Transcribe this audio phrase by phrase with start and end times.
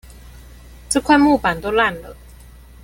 [0.89, 2.17] 這塊木板都爛了